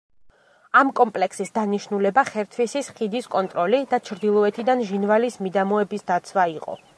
[0.79, 6.79] ამ კომპლექსის დანიშნულება ხერთვისის ხიდის კონტროლი და ჩრდილოეთიდან ჟინვალის მიდამოების დაცვა იყო.